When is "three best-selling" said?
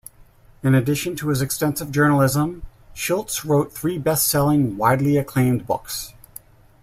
3.71-4.75